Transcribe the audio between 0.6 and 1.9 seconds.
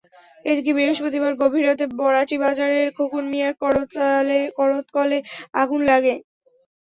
বৃহস্পতিবার গভীর রাতে